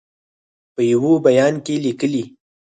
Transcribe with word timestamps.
په 0.73 0.81
یوه 0.91 1.11
بیان 1.27 1.53
کې 1.65 1.75
لیکلي 1.85 2.23